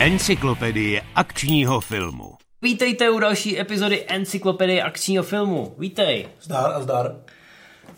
[0.00, 2.34] Encyklopedie akčního filmu.
[2.62, 5.74] Vítejte u další epizody Encyklopedie akčního filmu.
[5.78, 6.28] Vítej.
[6.42, 7.14] Zdar a zdar.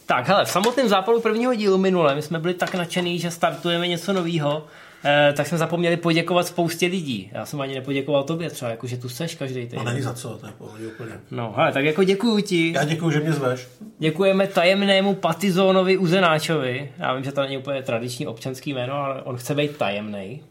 [0.07, 3.89] Tak, hele, v samotném zápalu prvního dílu minule my jsme byli tak nadšený, že startujeme
[3.89, 4.67] něco nového,
[5.05, 7.31] eh, tak jsme zapomněli poděkovat spoustě lidí.
[7.33, 9.85] Já jsem ani nepoděkoval tobě třeba, jako že tu seš každý No týden.
[9.85, 11.13] není za co, to je pohodě úplně.
[11.31, 12.73] No, hele, tak jako děkuju ti.
[12.73, 13.69] Já děkuji, že mě zveš.
[13.99, 16.93] Děkujeme tajemnému Patizónovi Uzenáčovi.
[16.99, 20.43] Já vím, že to není úplně tradiční občanský jméno, ale on chce být tajemný.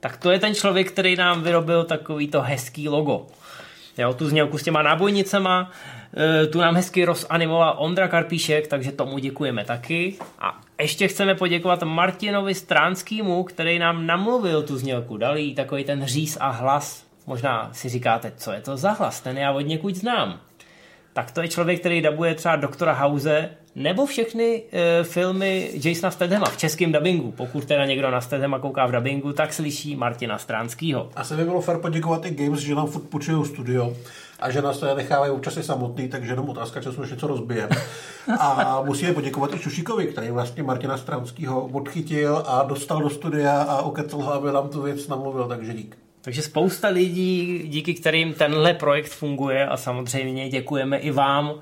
[0.00, 3.26] Tak to je ten člověk, který nám vyrobil takový to hezký logo.
[3.98, 5.70] Jo, tu znělku s těma nábojnicema,
[6.16, 10.16] e, tu nám hezky rozanimoval Ondra Karpíšek, takže tomu děkujeme taky.
[10.38, 16.06] A ještě chceme poděkovat Martinovi Stránskému, který nám namluvil tu znělku, dal jí takový ten
[16.06, 17.06] říz a hlas.
[17.26, 20.40] Možná si říkáte, co je to za hlas, ten já od někud znám
[21.16, 26.46] tak to je člověk, který dabuje třeba Doktora House nebo všechny e, filmy Jasona Stathama
[26.46, 27.32] v českém dabingu.
[27.32, 31.08] Pokud teda někdo na Stathama kouká v dabingu, tak slyší Martina Stránskýho.
[31.16, 33.96] Asi by bylo fér poděkovat i Games, že nám furt půjčují studio
[34.40, 37.76] a že nás to nechávají občas i samotný, takže jenom otázka času, že něco rozbijeme.
[38.38, 43.82] A musíme poděkovat i Šušíkovi, který vlastně Martina Stranského odchytil a dostal do studia a
[43.82, 45.98] okecal ho, aby nám tu věc namluvil, takže dík.
[46.22, 51.54] Takže spousta lidí, díky kterým tenhle projekt funguje a samozřejmě děkujeme i vám,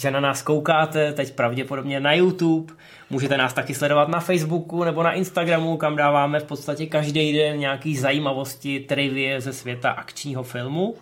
[0.00, 2.74] že na nás koukáte, teď pravděpodobně na YouTube.
[3.10, 7.58] Můžete nás taky sledovat na Facebooku nebo na Instagramu, kam dáváme v podstatě každý den
[7.58, 10.94] nějaký zajímavosti, trivie ze světa akčního filmu.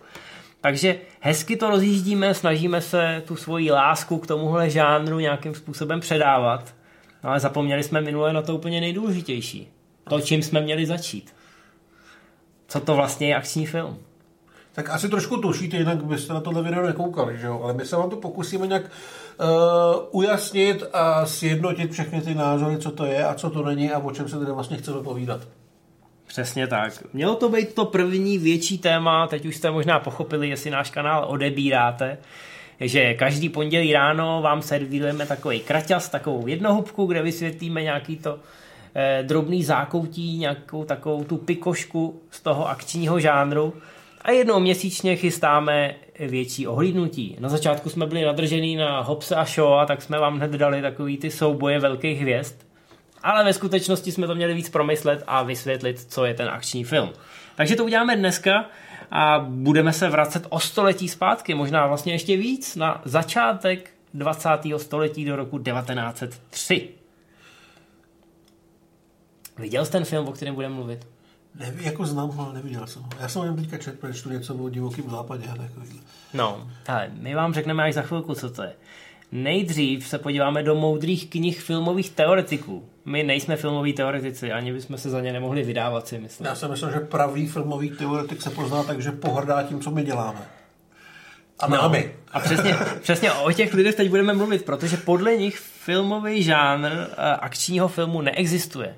[0.61, 6.75] Takže hezky to rozjíždíme, snažíme se tu svoji lásku k tomuhle žánru nějakým způsobem předávat.
[7.23, 9.67] No ale zapomněli jsme minule na to úplně nejdůležitější.
[10.09, 11.35] To, čím jsme měli začít.
[12.67, 13.97] Co to vlastně je akční film?
[14.77, 17.59] Tak asi trošku tušíte, jinak byste na tohle video nekoukali, že jo?
[17.63, 18.87] Ale my se vám to pokusíme nějak uh,
[20.11, 24.11] ujasnit a sjednotit všechny ty názory, co to je a co to není a o
[24.11, 25.41] čem se tedy vlastně chceme povídat.
[26.27, 26.93] Přesně tak.
[27.13, 31.25] Mělo to být to první větší téma, teď už jste možná pochopili, jestli náš kanál
[31.27, 32.17] odebíráte,
[32.79, 38.39] že každý pondělí ráno vám servírujeme takový kraťas, takovou jednohubku, kde vysvětlíme nějaký to
[38.95, 43.73] eh, drobný zákoutí, nějakou takovou tu pikošku z toho akčního žánru
[44.27, 47.37] a jednou měsíčně chystáme větší ohlídnutí.
[47.39, 51.17] Na začátku jsme byli nadržený na Hobse a Shaw, tak jsme vám hned dali takový
[51.17, 52.55] ty souboje velkých hvězd,
[53.23, 57.09] ale ve skutečnosti jsme to měli víc promyslet a vysvětlit, co je ten akční film.
[57.55, 58.65] Takže to uděláme dneska
[59.11, 64.49] a budeme se vracet o století zpátky, možná vlastně ještě víc, na začátek 20.
[64.77, 66.89] století do roku 1903.
[69.57, 71.16] Viděl jsi ten film, o kterém budeme mluvit?
[71.59, 73.09] Nevím, jako znám ho, ale neviděl jsem ho.
[73.19, 75.99] Já jsem jenom teďka četl, čtu něco o divokém západě a takovýhle.
[76.33, 78.73] No, ale my vám řekneme až za chvilku, co to je.
[79.31, 82.89] Nejdřív se podíváme do moudrých knih filmových teoretiků.
[83.05, 86.47] My nejsme filmoví teoretici, ani bychom se za ně nemohli vydávat, si myslím.
[86.47, 90.03] Já si myslím, že pravý filmový teoretik se pozná tak, že pohrdá tím, co my
[90.03, 90.39] děláme.
[91.59, 92.15] A námi.
[92.31, 97.15] A přesně, přesně o těch lidech teď budeme mluvit, protože podle nich filmový žánr eh,
[97.39, 98.95] akčního filmu neexistuje.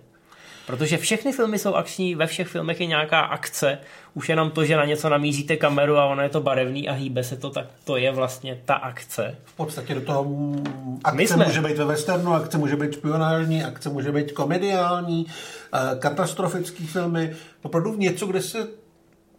[0.69, 3.77] Protože všechny filmy jsou akční, ve všech filmech je nějaká akce,
[4.13, 7.23] už jenom to, že na něco namíříte kameru a ono je to barevný a hýbe
[7.23, 9.35] se to, tak to je vlastně ta akce.
[9.45, 10.25] V podstatě do toho
[11.03, 15.25] akce My jsme- může být ve westernu, akce může být špionážní, akce může být komediální,
[15.73, 17.35] eh, katastrofický filmy.
[17.61, 18.67] Opravdu něco, kde se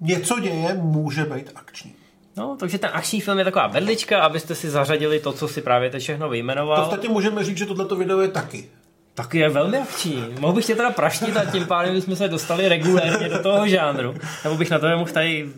[0.00, 1.92] něco děje, může být akční.
[2.36, 5.90] No, takže ten akční film je taková vedlička, abyste si zařadili to, co si právě
[5.90, 6.80] teď všechno V vyjmenoval.
[6.82, 8.68] podstatě můžeme říct, že tohleto video je taky.
[9.22, 10.34] Taky je velmi akční.
[10.38, 14.14] Mohl bych tě teda praštit a tím pádem bychom se dostali regulérně do toho žánru.
[14.44, 15.48] Nebo bych na to mohl tady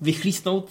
[0.00, 0.68] vychlísnout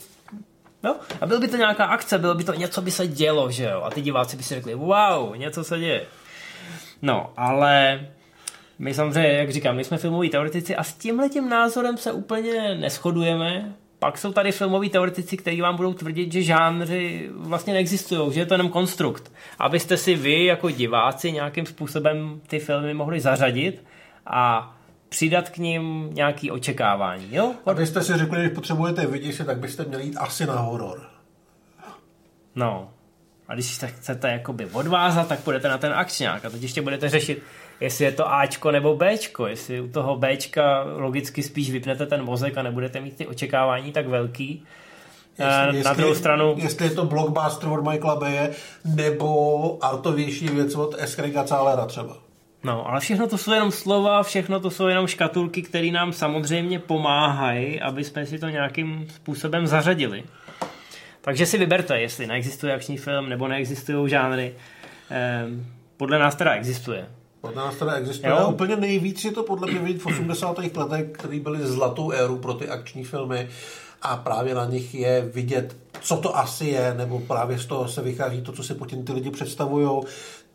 [0.84, 3.64] No, a byl by to nějaká akce, bylo by to něco by se dělo, že
[3.64, 3.82] jo?
[3.82, 6.06] A ty diváci by si řekli, wow, něco se děje.
[7.02, 8.06] No, ale
[8.80, 13.74] my samozřejmě, jak říkám, my jsme filmoví teoretici a s tímhletím názorem se úplně neschodujeme.
[14.00, 18.46] Pak jsou tady filmoví teoretici, kteří vám budou tvrdit, že žánry vlastně neexistují, že je
[18.46, 19.32] to jenom konstrukt.
[19.60, 23.84] Abyste si vy jako diváci nějakým způsobem ty filmy mohli zařadit
[24.26, 24.76] a
[25.10, 27.28] přidat k ním nějaké očekávání.
[27.32, 27.54] Jo?
[27.66, 31.02] Abyste si řekli, že potřebujete vidět tak byste měli jít asi na horor.
[32.56, 32.95] No.
[33.48, 37.10] A když se chcete jakoby odvázat, tak půjdete na ten akčňák a teď ještě budete
[37.10, 37.44] řešit,
[37.80, 42.58] jestli je to Ačko nebo Bčko, jestli u toho Bčka logicky spíš vypnete ten mozek
[42.58, 44.64] a nebudete mít ty očekávání tak velký.
[45.40, 46.56] Jestli, na druhou stranu...
[46.58, 48.52] Jestli je to blockbuster od Michaela Baye
[48.86, 52.18] nebo artovější věc od Eskrega Cálera třeba.
[52.64, 56.80] No, ale všechno to jsou jenom slova, všechno to jsou jenom škatulky, které nám samozřejmě
[56.80, 60.24] pomáhají, aby jsme si to nějakým způsobem zařadili.
[61.26, 64.56] Takže si vyberte, jestli neexistuje akční film nebo neexistují žánry.
[65.10, 65.66] Ehm,
[65.98, 67.06] podle nás teda existuje.
[67.42, 68.32] Podle nás teda existuje.
[68.32, 68.50] Jo?
[68.50, 70.58] úplně nejvíc je to podle mě vidět v 80.
[70.78, 73.50] letech, které byly zlatou éru pro ty akční filmy
[74.02, 78.02] a právě na nich je vidět, co to asi je, nebo právě z toho se
[78.02, 80.02] vychází to, co si potom ty lidi představují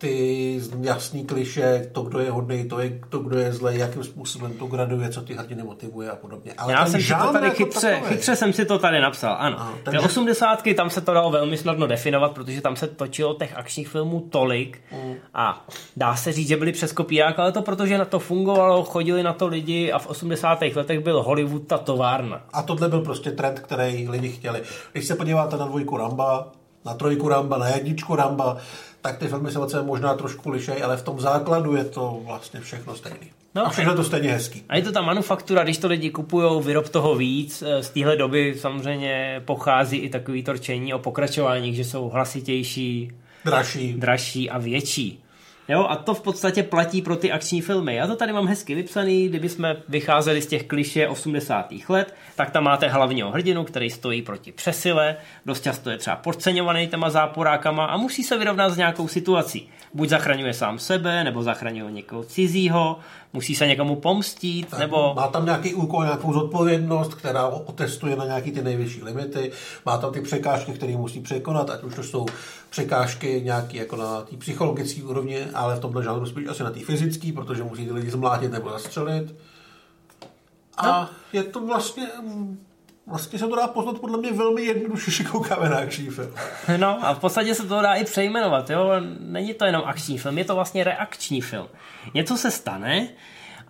[0.00, 4.52] ty jasný kliše, to, kdo je hodný, to, je, to, kdo je zlej, jakým způsobem
[4.52, 6.52] to graduje, co ty hrdiny motivuje a podobně.
[6.58, 9.61] Ale Já jsem si to tady jako chytře, chytře jsem si to tady napsal, ano.
[9.61, 9.99] A, takže...
[9.99, 13.88] Ty osmdesátky, tam se to dalo velmi snadno definovat, protože tam se točilo těch akčních
[13.88, 15.14] filmů tolik mm.
[15.35, 15.67] a
[15.97, 19.32] dá se říct, že byli přes kopírák, ale to protože na to fungovalo, chodili na
[19.32, 20.62] to lidi a v 80.
[20.75, 22.43] letech byl Hollywood ta továrna.
[22.52, 24.62] A tohle byl prostě trend, který lidi chtěli.
[24.93, 26.52] Když se podíváte na dvojku Ramba,
[26.85, 28.56] na trojku Ramba, na jedničku Ramba,
[29.00, 32.94] tak ty filmy se možná trošku lišej, ale v tom základu je to vlastně všechno
[32.97, 33.31] stejný.
[33.55, 34.62] No, a všechno to stejně hezký.
[34.69, 37.62] A je to ta manufaktura, když to lidi kupují, vyrob toho víc.
[37.67, 43.12] Eh, z téhle doby samozřejmě pochází i takový torčení o pokračování, že jsou hlasitější,
[43.44, 45.23] dražší, dražší a větší.
[45.70, 47.94] Jo, a to v podstatě platí pro ty akční filmy.
[47.94, 51.72] Já to tady mám hezky vypsaný, kdyby jsme vycházeli z těch kliše 80.
[51.88, 56.88] let, tak tam máte hlavního hrdinu, který stojí proti přesile, dost často je třeba podceňovaný
[56.88, 59.69] těma záporákama a musí se vyrovnat s nějakou situací.
[59.94, 62.99] Buď zachraňuje sám sebe, nebo zachraňuje někoho cizího,
[63.32, 65.12] musí se někomu pomstít, tak nebo...
[65.16, 69.52] Má tam nějaký úkol, nějakou zodpovědnost, která otestuje na nějaký ty nejvyšší limity,
[69.86, 72.26] má tam ty překážky, které musí překonat, ať už to jsou
[72.70, 76.80] překážky nějaké jako na té psychologické úrovni, ale v tomhle žánru spíš asi na té
[76.80, 79.34] fyzické, protože musí ty lidi zmlátit nebo zastřelit.
[80.76, 81.08] A no.
[81.32, 82.06] je to vlastně
[83.10, 86.30] Vlastně se to dá poznat podle mě velmi jednoduše, když koukáme na akční film.
[86.76, 88.90] No a v podstatě se to dá i přejmenovat, jo.
[89.20, 91.66] Není to jenom akční film, je to vlastně reakční film.
[92.14, 93.08] Něco se stane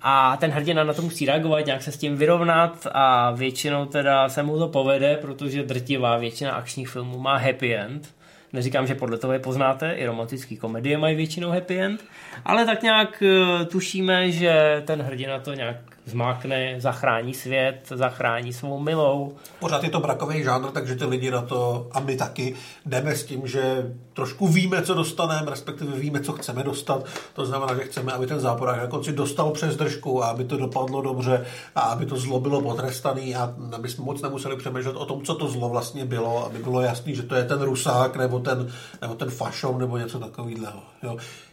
[0.02, 4.28] a ten hrdina na to musí reagovat, nějak se s tím vyrovnat a většinou teda
[4.28, 8.14] se mu to povede, protože drtivá většina akčních filmů má happy end.
[8.52, 12.04] Neříkám, že podle toho je poznáte, i romantické komedie mají většinou happy end,
[12.44, 15.76] ale tak nějak eh, tušíme, že ten hrdina to nějak
[16.10, 19.36] zmákne, zachrání svět, zachrání svou milou.
[19.60, 22.54] Pořád je to brakový žánr, takže ty lidi na to, a my taky,
[22.86, 27.04] jdeme s tím, že trošku víme, co dostaneme, respektive víme, co chceme dostat.
[27.34, 30.56] To znamená, že chceme, aby ten záporák na konci dostal přes držku a aby to
[30.56, 35.04] dopadlo dobře a aby to zlo bylo potrestaný a aby jsme moc nemuseli přemýšlet o
[35.04, 38.38] tom, co to zlo vlastně bylo, aby bylo jasný, že to je ten rusák nebo
[38.38, 38.68] ten,
[39.00, 40.82] nebo ten fašom nebo něco takového.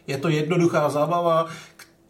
[0.06, 1.46] Je to jednoduchá zábava,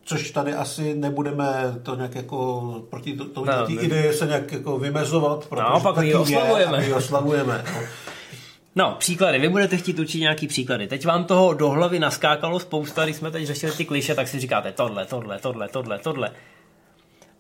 [0.08, 4.52] což tady asi nebudeme to nějak jako proti to, to, no, ty ideje se nějak
[4.52, 6.84] jako vymezovat, protože no, pak my oslavujeme.
[6.84, 7.80] Je, oslavujeme no.
[8.76, 9.38] No, příklady.
[9.38, 10.86] Vy budete chtít určitě nějaký příklady.
[10.86, 14.40] Teď vám toho do hlavy naskákalo spousta, když jsme teď řešili ty kliše, tak si
[14.40, 16.30] říkáte tohle, tohle, tohle, tohle, tohle.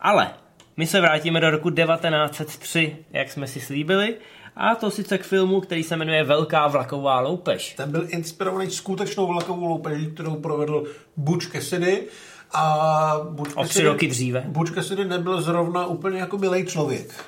[0.00, 0.30] Ale
[0.76, 4.14] my se vrátíme do roku 1903, jak jsme si slíbili,
[4.56, 7.74] a to sice k filmu, který se jmenuje Velká vlaková loupež.
[7.74, 10.84] Ten byl inspirovaný skutečnou vlakovou loupeží, kterou provedl
[11.16, 12.06] Butch Cassidy
[12.54, 14.44] a Butch o tři roky dříve.
[14.46, 17.24] Butch Cassidy nebyl zrovna úplně jako milý člověk.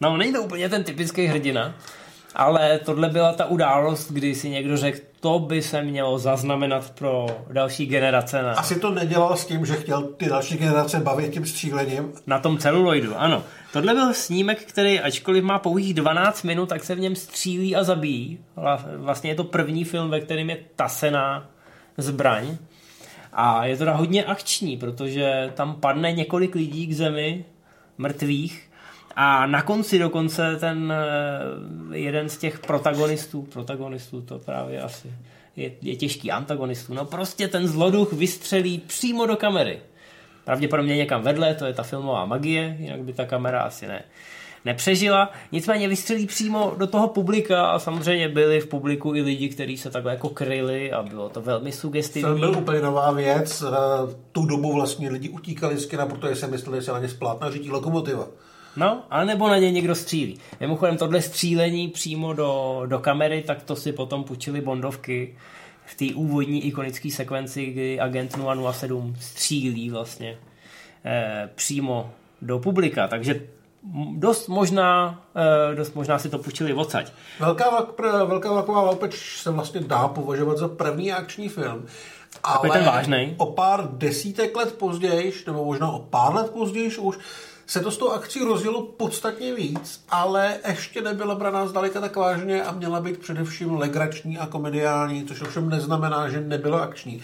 [0.00, 1.74] No, není to úplně ten typický hrdina,
[2.34, 7.26] ale tohle byla ta událost, kdy si někdo řekl, to by se mělo zaznamenat pro
[7.52, 8.42] další generace.
[8.42, 8.52] Na...
[8.52, 12.12] Asi to nedělal s tím, že chtěl ty další generace bavit tím střílením.
[12.26, 13.42] Na tom celuloidu, ano.
[13.72, 17.84] Tohle byl snímek, který ačkoliv má pouhých 12 minut, tak se v něm střílí a
[17.84, 18.38] zabíjí.
[18.96, 21.46] Vlastně je to první film, ve kterém je tasená
[21.98, 22.56] zbraň.
[23.34, 27.44] A je teda hodně akční, protože tam padne několik lidí k zemi,
[27.98, 28.70] mrtvých,
[29.16, 35.12] a na konci dokonce ten eh, jeden z těch protagonistů, protagonistů to právě asi
[35.56, 39.80] je, je těžký antagonistů, no prostě ten zloduch vystřelí přímo do kamery.
[40.44, 44.04] Pravděpodobně někam vedle, to je ta filmová magie, jinak by ta kamera asi ne
[44.64, 49.76] nepřežila, nicméně vystřelí přímo do toho publika a samozřejmě byli v publiku i lidi, kteří
[49.76, 52.28] se takhle jako kryli a bylo to velmi sugestivní.
[52.30, 53.64] To byl úplně nová věc,
[54.32, 57.50] tu dobu vlastně lidi utíkali z kina, protože se mysleli, že se na ně splátna
[57.50, 58.28] řídí lokomotiva.
[58.76, 60.38] No, ale nebo na ně někdo střílí.
[60.60, 65.36] Mimochodem tohle střílení přímo do, do kamery, tak to si potom půjčili Bondovky
[65.86, 68.38] v té úvodní ikonické sekvenci, kdy agent
[68.72, 70.38] 007 střílí vlastně
[71.04, 72.10] eh, přímo
[72.42, 73.08] do publika.
[73.08, 73.40] Takže
[74.16, 75.20] dost možná,
[75.72, 77.12] eh, dost možná si to půjčili odsaď.
[77.40, 77.86] Velká,
[78.24, 81.86] velká vlaková loupeč se vlastně dá považovat za první akční film.
[82.42, 83.34] Ale ten vážnej.
[83.38, 87.18] o pár desítek let později, nebo možná o pár let později už,
[87.66, 92.62] se to s tou akcí rozjelo podstatně víc, ale ještě nebyla braná zdaleka tak vážně
[92.62, 97.22] a měla být především legrační a komediální, což ovšem neznamená, že nebyla akční.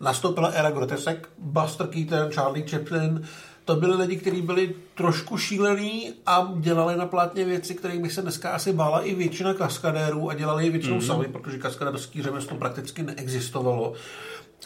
[0.00, 3.28] Nastoupila era grotesek, Buster Keaton, Charlie Chaplin,
[3.64, 8.50] to byli lidi, kteří byli trošku šílení a dělali na plátně věci, kterými se dneska
[8.50, 11.06] asi bála i většina kaskadérů a dělali je většinou mm-hmm.
[11.06, 13.92] sami, protože kaskadérský řemeslo prakticky neexistovalo.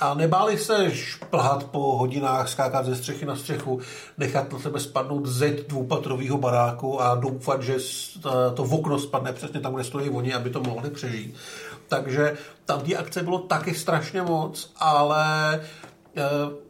[0.00, 3.80] A nebáli se šplhat po hodinách, skákat ze střechy na střechu,
[4.18, 7.76] nechat na sebe spadnout zeď dvoupatrového baráku a doufat, že
[8.54, 11.34] to okno spadne přesně tam, kde stojí oni, aby to mohli přežít.
[11.88, 15.60] Takže tam té akce bylo taky strašně moc, ale e,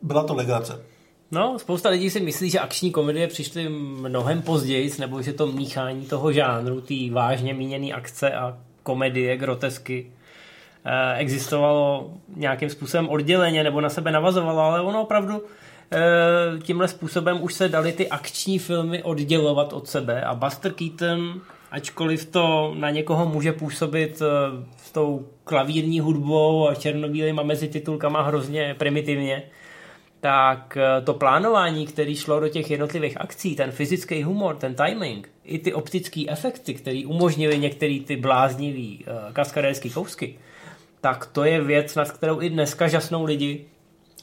[0.03, 0.83] byla to legrace.
[1.31, 6.07] No, spousta lidí si myslí, že akční komedie přišly mnohem později, nebo že to míchání
[6.07, 10.13] toho žánru, ty vážně míněné akce a komedie, grotesky,
[10.85, 15.43] eh, existovalo nějakým způsobem odděleně nebo na sebe navazovalo, ale ono opravdu
[15.93, 20.23] eh, tímhle způsobem už se dali ty akční filmy oddělovat od sebe.
[20.23, 21.41] A Buster Keaton,
[21.71, 24.27] ačkoliv to na někoho může působit eh,
[24.77, 29.43] s tou klavírní hudbou a černobílýma mezi titulkama hrozně primitivně,
[30.27, 35.29] tak eh, to plánování, který šlo do těch jednotlivých akcí, ten fyzický humor, ten timing,
[35.45, 40.39] i ty optické efekty, které umožnily některé ty bláznivý uh, kaskadérský kousky,
[41.01, 43.65] tak to je věc, nad kterou i dneska žasnou lidi.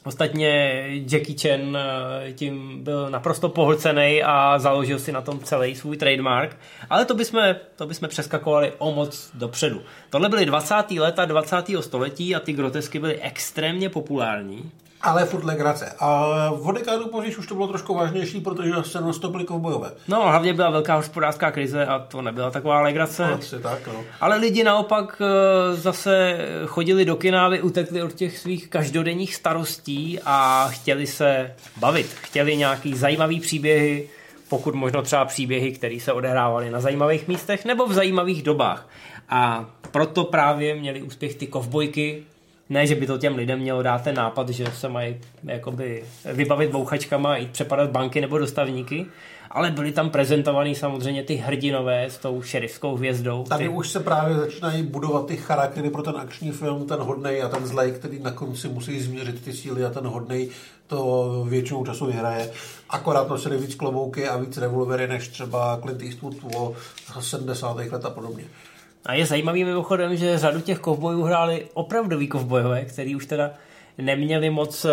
[0.04, 5.96] Ostatně Jackie Chan eh, tím byl naprosto pohlcený a založil si na tom celý svůj
[5.96, 6.56] trademark.
[6.90, 7.40] Ale to bychom,
[7.76, 9.82] to bychom přeskakovali o moc dopředu.
[10.10, 10.74] Tohle byly 20.
[10.98, 11.56] leta 20.
[11.80, 14.70] století a ty grotesky byly extrémně populární.
[15.04, 15.92] Ale furt legrace.
[15.98, 19.90] A v dekádu později už to bylo trošku vážnější, protože se nastoupili kovbojové.
[20.08, 23.24] No, hlavně byla velká hospodářská krize a to nebyla taková legrace.
[23.24, 24.04] Asi tak, no.
[24.20, 30.18] Ale lidi naopak eh, zase chodili do kina, aby utekli od těch svých každodenních starostí
[30.24, 32.06] a chtěli se bavit.
[32.06, 34.08] Chtěli nějaký zajímavý příběhy,
[34.48, 38.88] pokud možno třeba příběhy, které se odehrávaly na zajímavých místech nebo v zajímavých dobách.
[39.28, 42.22] A proto právě měli úspěch ty kovbojky,
[42.70, 46.70] ne, že by to těm lidem mělo dát ten nápad, že se mají jakoby vybavit
[46.70, 49.06] bouchačkama a jít přepadat banky nebo dostavníky,
[49.50, 53.44] ale byly tam prezentovaný samozřejmě ty hrdinové s tou šerifskou hvězdou.
[53.48, 53.70] Tady ty...
[53.70, 57.66] už se právě začínají budovat ty charaktery pro ten akční film, ten hodnej a ten
[57.66, 60.48] zlej, který na konci musí změřit ty síly a ten hodnej
[60.86, 62.50] to většinou času vyhraje.
[62.90, 66.74] Akorát nosili víc klobouky a víc revolvery než třeba Clint Eastwood o
[67.20, 67.76] 70.
[67.76, 68.44] let a podobně.
[69.06, 73.50] A je zajímavý mimochodem, že řadu těch kovbojů hráli opravdoví kovbojové, který už teda
[73.98, 74.90] neměli moc, uh,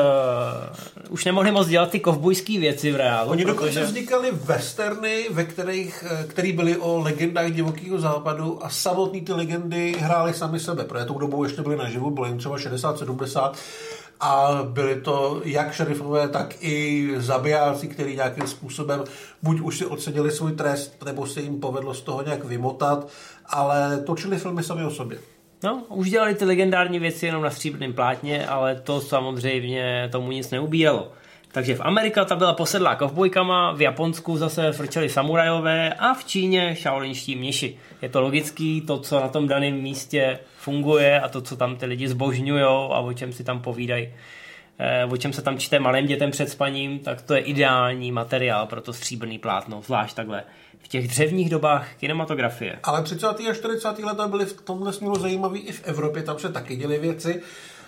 [1.09, 3.31] už nemohli moc dělat ty kovbojské věci v reálu.
[3.31, 3.85] Oni dokonce protože...
[3.85, 9.95] vznikaly westerny, ve kterých, eh, který byly o legendách divokého západu a samotný ty legendy
[9.99, 13.51] hráli sami sebe, protože tou dobou ještě byly naživu, bylo jim třeba 60-70
[14.21, 19.03] a byli to jak šerifové, tak i zabijáci, kteří nějakým způsobem
[19.43, 23.07] buď už si odseděli svůj trest, nebo se jim povedlo z toho nějak vymotat,
[23.45, 25.17] ale točili filmy sami o sobě.
[25.63, 30.51] No, už dělali ty legendární věci jenom na stříbrném plátně, ale to samozřejmě tomu nic
[30.51, 31.11] neubíralo.
[31.51, 36.75] Takže v Amerika ta byla posedlá kovbojkama, v Japonsku zase frčeli samurajové a v Číně
[36.75, 37.77] šaolinští měši.
[38.01, 41.85] Je to logický, to, co na tom daném místě funguje a to, co tam ty
[41.85, 44.13] lidi zbožňují a o čem si tam povídají,
[44.79, 48.67] eh, o čem se tam čte malým dětem před spaním, tak to je ideální materiál
[48.67, 50.43] pro to stříbrný plátno, zvlášť takhle
[50.83, 52.79] v těch dřevních dobách kinematografie.
[52.83, 53.27] Ale 30.
[53.49, 53.99] a 40.
[54.03, 57.41] leta byly v tomhle směru zajímavý i v Evropě, tam se taky děly věci.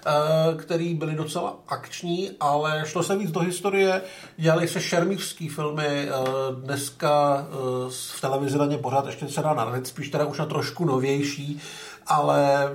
[0.06, 4.02] Eh, který byly docela akční, ale šlo se víc do historie,
[4.38, 6.12] dělali se šermířský filmy, eh,
[6.56, 7.56] dneska eh,
[7.90, 11.60] v televizi na ně pořád ještě se dá narazit, spíš teda už na trošku novější,
[12.08, 12.70] ale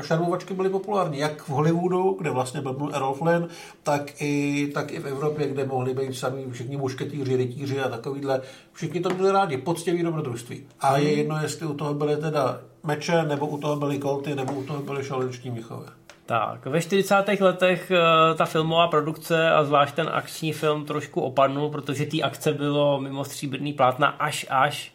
[0.00, 3.48] šermovačky byly populární jak v Hollywoodu, kde vlastně byl Errol Flynn,
[3.82, 8.40] tak i, tak i v Evropě, kde mohli být sami všichni mušketýři, rytíři a takovýhle.
[8.72, 10.66] Všichni to měli rádi, poctivý dobrodružství.
[10.80, 14.52] A je jedno, jestli u toho byly teda meče, nebo u toho byly kolty, nebo
[14.52, 16.03] u toho byly šalenční míchové.
[16.26, 17.14] Tak, ve 40.
[17.40, 22.52] letech uh, ta filmová produkce a zvlášť ten akční film trošku opadnul, protože té akce
[22.52, 24.92] bylo mimo stříbrný plátna až až,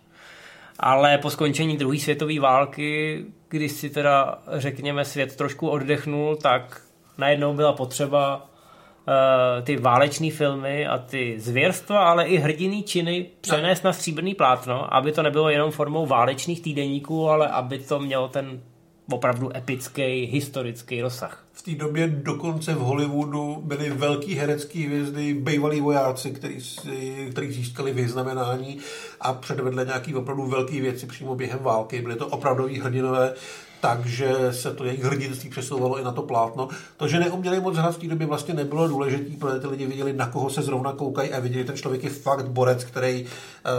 [0.79, 6.81] ale po skončení druhé světové války, kdy si teda, řekněme, svět trošku oddechnul, tak
[7.17, 13.83] najednou byla potřeba uh, ty váleční filmy a ty zvěrstva, ale i hrdinný činy přenést
[13.83, 18.61] na stříbrný plátno, aby to nebylo jenom formou válečných týdeníků, ale aby to mělo ten
[19.11, 21.45] opravdu epický, historický rozsah.
[21.53, 27.51] V té době dokonce v Hollywoodu byly velký herecký hvězdy, bývalí vojáci, který, si, který
[27.51, 28.79] získali vyznamenání
[29.21, 32.01] a předvedli nějaký opravdu velké věci přímo během války.
[32.01, 33.33] Byly to opravdoví hrdinové,
[33.81, 36.67] takže se to jejich hrdinství přesouvalo i na to plátno.
[36.97, 40.13] To, že neuměli moc hrát v té době vlastně nebylo důležité, protože ty lidi viděli,
[40.13, 43.29] na koho se zrovna koukají a viděli, ten člověk je fakt borec, který uh,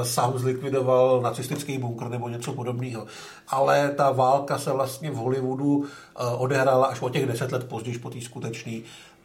[0.02, 3.06] sám zlikvidoval nacistický bunkr nebo něco podobného.
[3.48, 5.84] Ale ta válka se vlastně v Hollywoodu uh,
[6.36, 8.72] odehrála až o těch deset let později po té skutečné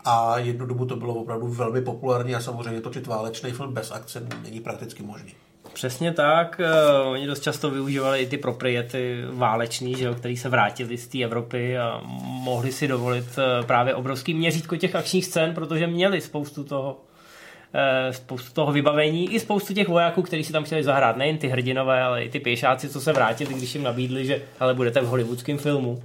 [0.06, 4.28] a jednu dobu to bylo opravdu velmi populární a samozřejmě točit válečný film bez akce
[4.44, 5.34] není prakticky možný.
[5.76, 6.62] Přesně tak.
[7.04, 11.08] Uh, oni dost často využívali i ty propriety váleční, že jo, který se vrátili z
[11.08, 16.22] té Evropy a mohli si dovolit uh, právě obrovský měřítko těch akčních scén, protože měli
[16.22, 21.18] spoustu toho uh, spoustu toho vybavení i spoustu těch vojáků, kteří si tam chtěli zahrát.
[21.18, 24.74] Nejen ty hrdinové, ale i ty pěšáci, co se vrátili, když jim nabídli, že ale
[24.74, 26.04] budete v hollywoodském filmu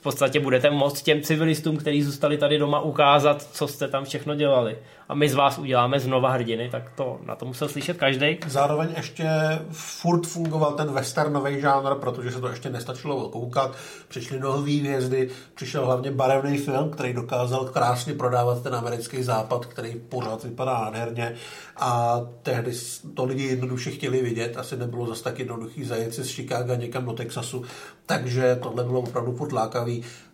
[0.00, 4.34] v podstatě budete moct těm civilistům, kteří zůstali tady doma, ukázat, co jste tam všechno
[4.34, 4.78] dělali.
[5.08, 8.38] A my z vás uděláme znova hrdiny, tak to na to musel slyšet každý.
[8.46, 9.28] Zároveň ještě
[9.70, 13.76] furt fungoval ten westernový žánr, protože se to ještě nestačilo koukat.
[14.08, 19.94] Přišly nové hvězdy, přišel hlavně barevný film, který dokázal krásně prodávat ten americký západ, který
[20.08, 21.34] pořád vypadá nádherně.
[21.76, 22.72] A tehdy
[23.14, 27.04] to lidi jednoduše chtěli vidět, asi nebylo zase tak jednoduchý zajet si z Chicaga někam
[27.04, 27.64] do Texasu,
[28.06, 29.89] takže tohle bylo opravdu furt lákavý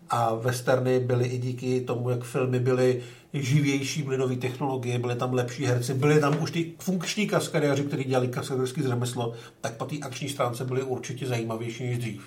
[0.09, 5.33] a westerny byly i díky tomu, jak filmy byly živější, byly nové technologie, byly tam
[5.33, 9.95] lepší herci, byly tam už ty funkční kaskadiaři, kteří dělali kaskadiarský řemeslo, tak po té
[10.01, 12.21] akční stránce byly určitě zajímavější než dřív.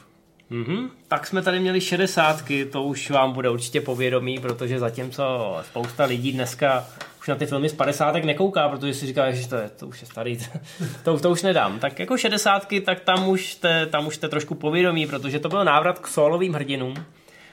[0.50, 0.90] Mm-hmm.
[1.08, 6.32] Tak jsme tady měli šedesátky, to už vám bude určitě povědomí, protože zatímco spousta lidí
[6.32, 6.86] dneska
[7.20, 10.00] už na ty filmy z padesátek nekouká, protože si říká, že to, je, to už
[10.00, 10.38] je starý,
[11.04, 11.78] to, to už nedám.
[11.78, 13.58] Tak jako šedesátky, tak tam už,
[13.90, 16.94] tam už jste trošku povědomí, protože to byl návrat k solovým hrdinům,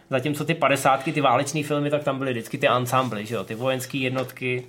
[0.10, 3.44] Zatímco ty padesátky, ty váleční filmy, tak tam byly vždycky ty ansambly, že jo?
[3.44, 4.64] ty vojenské jednotky.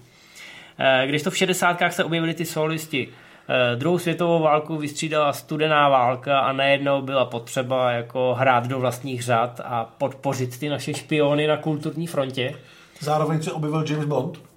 [0.79, 3.09] Eh, když to v šedesátkách se objevily ty solisti,
[3.49, 9.23] eh, druhou světovou válku vystřídala studená válka a najednou byla potřeba jako hrát do vlastních
[9.23, 12.55] řad a podpořit ty naše špiony na kulturní frontě.
[13.01, 14.48] Zároveň se objevil James Bond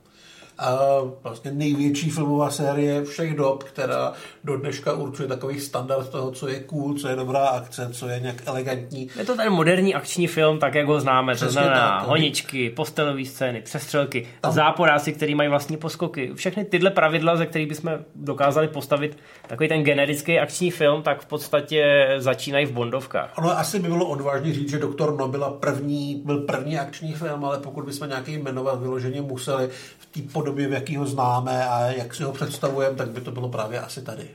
[0.61, 4.13] a vlastně největší filmová série všech dob, která
[4.43, 8.19] do dneška určuje takový standard toho, co je cool, co je dobrá akce, co je
[8.19, 9.09] nějak elegantní.
[9.19, 12.69] Je to ten moderní akční film, tak jak ho známe, Přesně to znamená tak, honičky,
[12.69, 14.51] postelové scény, přestřelky, tam.
[14.51, 16.31] záporáci, který mají vlastní poskoky.
[16.35, 21.25] Všechny tyhle pravidla, ze kterých bychom dokázali postavit takový ten generický akční film, tak v
[21.25, 23.33] podstatě začínají v Bondovkách.
[23.37, 27.45] Ono asi by bylo odvážně říct, že Doktor No byla první, byl první akční film,
[27.45, 31.79] ale pokud bychom nějaký jmenovat vyloženě museli v té podobě, v jaký ho známe a
[31.79, 34.27] jak si ho představujeme, tak by to bylo právě asi tady.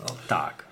[0.00, 0.16] No.
[0.28, 0.64] Tak.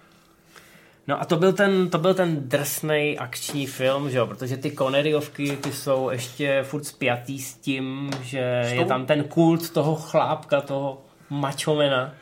[1.09, 4.27] No a to byl ten, to byl ten drsný akční film, že jo?
[4.27, 8.39] protože ty Conneryovky ty jsou ještě furt spjatý s tím, že
[8.75, 12.15] je tam ten kult toho chlápka, toho mačomena,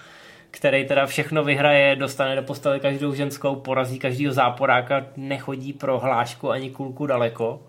[0.51, 6.51] který teda všechno vyhraje, dostane do postele každou ženskou, porazí každého záporáka, nechodí pro hlášku
[6.51, 7.61] ani kulku daleko.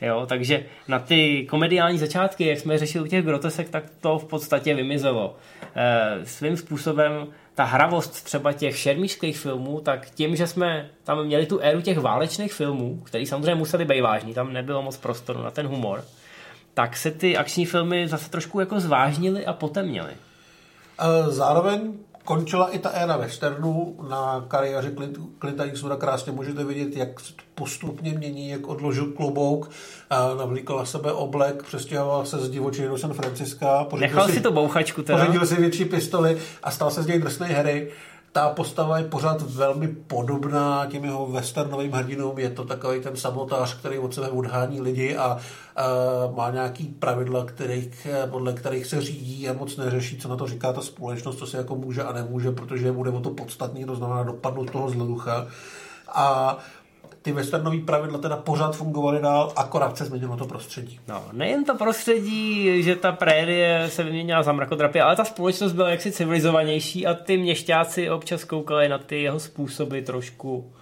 [0.00, 4.24] Jo, takže na ty komediální začátky, jak jsme řešili u těch grotesek, tak to v
[4.24, 5.36] podstatě vymizelo.
[5.76, 11.46] E, svým způsobem ta hravost třeba těch šermířských filmů, tak tím, že jsme tam měli
[11.46, 15.50] tu éru těch válečných filmů, které samozřejmě museli být vážní, tam nebylo moc prostoru na
[15.50, 16.04] ten humor,
[16.74, 20.12] tak se ty akční filmy zase trošku jako zvážnily a potemněly.
[21.28, 21.92] Zároveň
[22.24, 23.96] končila i ta éra westernu.
[24.08, 24.92] Na kariéře
[25.40, 27.08] Clint Eastwooda krásně můžete vidět, jak
[27.54, 29.70] postupně mění, jak odložil klobouk,
[30.38, 33.86] navlíkl na sebe oblek, přestěhoval se z divočiny do San Francisca.
[33.98, 35.18] Nechal si, si to bouchačku teda.
[35.18, 37.90] Pořídil si větší pistoli a stal se z něj drsný Harry
[38.34, 42.38] ta postava je pořád velmi podobná těm jeho westernovým hrdinům.
[42.38, 45.38] Je to takový ten samotář, který od sebe odhání lidi a, a
[46.36, 50.72] má nějaký pravidla, kterých, podle kterých se řídí a moc neřeší, co na to říká
[50.72, 54.22] ta společnost, co se jako může a nemůže, protože bude o to podstatný, to znamená
[54.22, 55.46] dopadnout toho zleducha.
[56.08, 56.58] A
[57.24, 61.00] ty westernové pravidla teda pořád fungovaly dál, akorát se změnilo to prostředí.
[61.08, 65.90] No, nejen to prostředí, že ta prérie se vyměnila za mrakodrapy, ale ta společnost byla
[65.90, 70.72] jaksi civilizovanější a ty měšťáci občas koukali na ty jeho způsoby trošku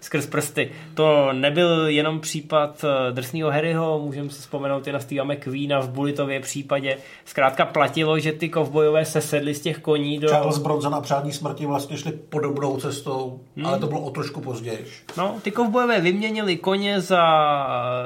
[0.00, 0.70] skrz prsty.
[0.94, 5.90] To nebyl jenom případ eh, drsného Harryho, můžeme si vzpomenout i na Steve McQueena v
[5.90, 6.96] Bulitově případě.
[7.24, 10.28] Zkrátka platilo, že ty kovbojové se sedli z těch koní do...
[10.28, 13.66] Charles Bronson a přání smrti vlastně šli podobnou cestou, hmm.
[13.66, 14.86] ale to bylo o trošku později.
[15.16, 17.24] No, ty kovbojové vyměnili koně za,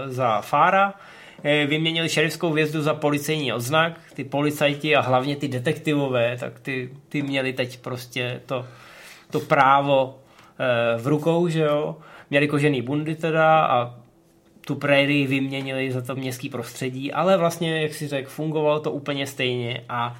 [0.06, 0.94] za fára,
[1.44, 6.90] eh, vyměnili šerifskou vězdu za policejní odznak, ty policajti a hlavně ty detektivové, tak ty,
[7.08, 8.66] ty měli teď prostě to,
[9.30, 10.21] to právo
[10.98, 11.96] v rukou, že jo,
[12.30, 13.94] měli kožený bundy teda a
[14.66, 19.26] tu prérii vyměnili za to městský prostředí, ale vlastně, jak si řekl, fungovalo to úplně
[19.26, 20.16] stejně a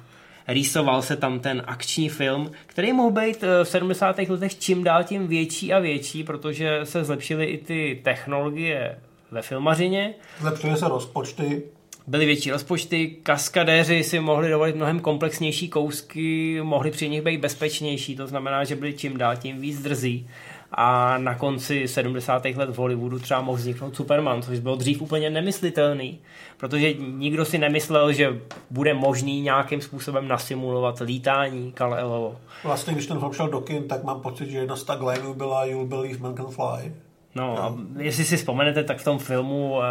[0.47, 4.17] rýsoval se tam ten akční film, který mohl být eh, v 70.
[4.19, 8.99] letech čím dál tím větší a větší, protože se zlepšily i ty technologie
[9.31, 10.13] ve filmařině.
[10.39, 11.63] Zlepšily se rozpočty
[12.07, 18.15] byly větší rozpočty, kaskadéři si mohli dovolit mnohem komplexnější kousky, mohli při nich být bezpečnější,
[18.15, 20.27] to znamená, že byli čím dál tím víc drzí.
[20.75, 22.45] a na konci 70.
[22.45, 26.19] let v Hollywoodu třeba mohl vzniknout Superman, což bylo dřív úplně nemyslitelný,
[26.57, 32.35] protože nikdo si nemyslel, že bude možný nějakým způsobem nasimulovat lítání Kal-Elovo.
[32.63, 35.65] Vlastně, když ten film šel do kin, tak mám pocit, že jedna z taglineů byla
[35.65, 36.93] You'll believe man can fly.
[37.35, 37.63] No, no.
[37.63, 39.83] a jestli si vzpomenete, tak v tom filmu uh,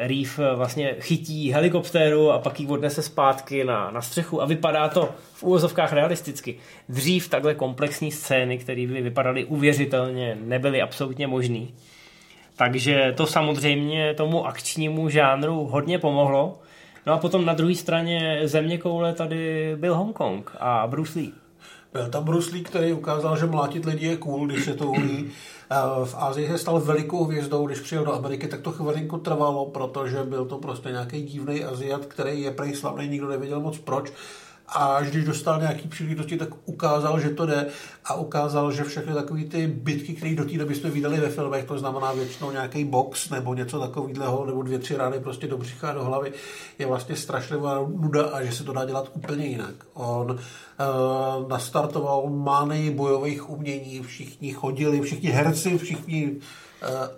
[0.00, 4.88] Reef eh, vlastně chytí helikoptéru a pak ji odnese zpátky na, na střechu a vypadá
[4.88, 6.58] to v úvozovkách realisticky.
[6.88, 11.66] Dřív takhle komplexní scény, které by vypadaly uvěřitelně, nebyly absolutně možné.
[12.56, 16.58] Takže to samozřejmě tomu akčnímu žánru hodně pomohlo.
[17.06, 21.45] No a potom na druhé straně země koule tady byl Hongkong a Bruce Lee.
[21.96, 25.30] Byl tam Bruce Lee, který ukázal, že mlátit lidi je cool, když se to umí.
[26.04, 30.22] V Ázii se stal velikou hvězdou, když přijel do Ameriky, tak to chvilinku trvalo, protože
[30.22, 34.12] byl to prostě nějaký divný Aziat, který je prej slavný, nikdo nevěděl moc proč
[34.68, 37.66] a když dostal nějaký příležitosti, tak ukázal, že to jde
[38.04, 41.64] a ukázal, že všechny takové ty bitky, které do té doby jsme viděli ve filmech,
[41.64, 45.92] to znamená většinou nějaký box nebo něco takového, nebo dvě, tři rány prostě do břicha
[45.92, 46.32] do hlavy,
[46.78, 49.74] je vlastně strašlivá nuda a že se to dá dělat úplně jinak.
[49.94, 56.36] On uh, nastartoval mány bojových umění, všichni chodili, všichni herci, všichni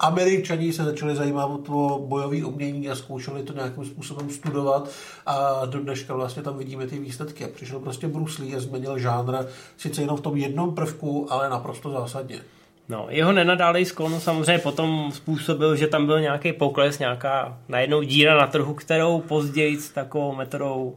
[0.01, 4.89] Američani se začali zajímat o bojové umění a zkoušeli to nějakým způsobem studovat
[5.27, 7.45] a do dneška vlastně tam vidíme ty výsledky.
[7.45, 9.37] A přišel prostě Bruce Lee a změnil žánr,
[9.77, 12.41] sice jenom v tom jednom prvku, ale naprosto zásadně.
[12.89, 18.37] No, jeho nenadálej sklon samozřejmě potom způsobil, že tam byl nějaký pokles, nějaká najednou díra
[18.37, 20.97] na trhu, kterou později s takovou metodou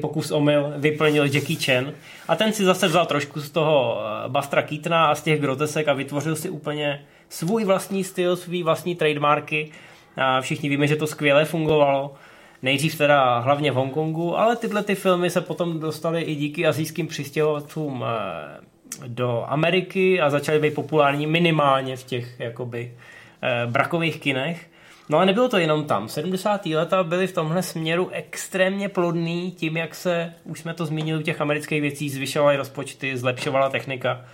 [0.00, 1.92] pokus omyl vyplnil Jackie Chan.
[2.28, 5.88] A ten si zase vzal trošku z toho eh, Bastra Keatona a z těch grotesek
[5.88, 9.70] a vytvořil si úplně svůj vlastní styl, svý vlastní trademarky.
[10.16, 12.14] A všichni víme, že to skvěle fungovalo.
[12.62, 17.06] Nejdřív teda hlavně v Hongkongu, ale tyhle ty filmy se potom dostaly i díky azijským
[17.06, 18.60] přistěhovatům eh,
[19.06, 22.92] do Ameriky a začaly být populární minimálně v těch jakoby
[23.42, 24.66] eh, brakových kinech.
[25.08, 26.08] No a nebylo to jenom tam.
[26.08, 26.66] 70.
[26.66, 31.22] leta byly v tomhle směru extrémně plodný tím, jak se, už jsme to zmínili u
[31.22, 34.24] těch amerických věcí, zvyšovaly rozpočty, zlepšovala technika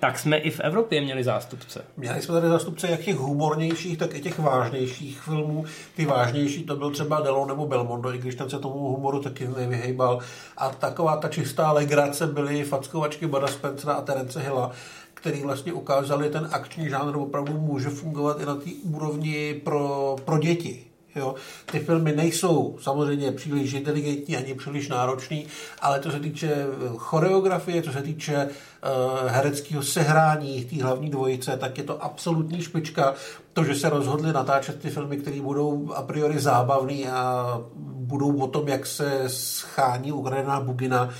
[0.00, 1.84] tak jsme i v Evropě měli zástupce.
[1.96, 5.64] Měli jsme tady zástupce jak těch humornějších, tak i těch vážnějších filmů.
[5.96, 9.48] Ty vážnější to byl třeba Delo nebo Belmondo, i když ten se tomu humoru taky
[9.48, 10.18] nevyhejbal.
[10.56, 14.70] A taková ta čistá legrace byly fackovačky Bada Spencera a Terence Hilla,
[15.14, 20.38] který vlastně ukázali, ten akční žánr opravdu může fungovat i na té úrovni pro, pro
[20.38, 20.87] děti.
[21.16, 21.34] Jo.
[21.72, 25.46] Ty filmy nejsou samozřejmě příliš inteligentní ani příliš náročný,
[25.80, 26.66] ale to se týče eh,
[26.96, 33.14] choreografie, co se týče uh, hereckého sehrání té hlavní dvojice, tak je to absolutní špička.
[33.52, 38.46] To, že se rozhodli natáčet ty filmy, které budou a priori zábavné a budou o
[38.46, 41.10] tom, jak se schání ukradená bugina,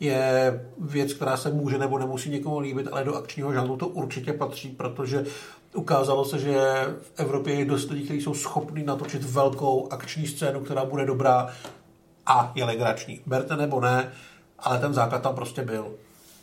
[0.00, 4.32] je věc, která se může nebo nemusí někomu líbit, ale do akčního žánru to určitě
[4.32, 5.24] patří, protože
[5.74, 6.60] ukázalo se, že
[7.00, 11.48] v Evropě je dost lidí, kteří jsou schopni natočit velkou akční scénu, která bude dobrá
[12.26, 13.20] a je legrační.
[13.26, 14.12] Berte nebo ne,
[14.58, 15.86] ale ten základ tam prostě byl.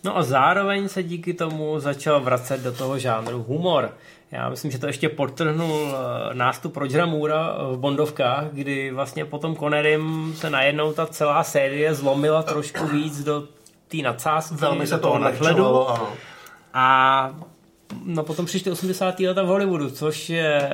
[0.03, 3.93] No a zároveň se díky tomu začal vracet do toho žánru humor.
[4.31, 9.55] Já myslím, že to ještě podtrhnul eh, nástup Rogera Moora v Bondovkách, kdy vlastně potom
[9.55, 13.43] Connerym se najednou ta celá série zlomila trošku víc do
[13.87, 15.87] té nadsázky, Velmi se to nadhledu.
[16.73, 17.35] A
[18.05, 19.19] no potom přišly 80.
[19.19, 20.69] leta v Hollywoodu, což je